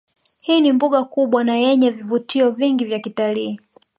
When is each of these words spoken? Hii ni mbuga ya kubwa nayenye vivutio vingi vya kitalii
Hii 0.41 0.61
ni 0.61 0.71
mbuga 0.71 0.97
ya 0.97 1.03
kubwa 1.03 1.43
nayenye 1.43 1.89
vivutio 1.89 2.51
vingi 2.51 2.85
vya 2.85 2.99
kitalii 2.99 3.59